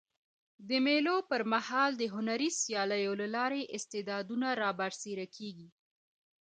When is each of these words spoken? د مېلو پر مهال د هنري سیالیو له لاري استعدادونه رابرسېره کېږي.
د 0.69 0.69
مېلو 0.85 1.15
پر 1.29 1.41
مهال 1.53 1.91
د 1.97 2.03
هنري 2.13 2.49
سیالیو 2.61 3.13
له 3.21 3.27
لاري 3.35 3.63
استعدادونه 3.77 4.47
رابرسېره 4.63 5.27
کېږي. 5.35 5.67